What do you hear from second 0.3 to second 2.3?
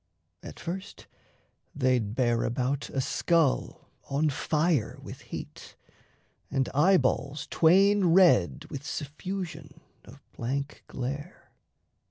At first, they'd